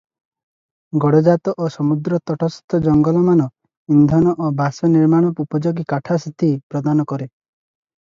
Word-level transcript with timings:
ଗଡ଼ଜାତ 1.03 1.53
ଓ 1.65 1.67
ସମୁଦ୍ରତଟସ୍ଥ 1.75 2.81
ଜଙ୍ଗଲମାନ 2.87 3.47
ଇନ୍ଧନ 3.99 4.35
ଓ 4.47 4.51
ବାସ 4.65 4.93
ନିର୍ମାଣ 4.97 5.33
ଉପଯୋଗୀ 5.47 5.89
କାଷ୍ଠାଦି 5.97 6.55
ପ୍ରଦାନ 6.75 7.11
କରେ। 7.15 7.33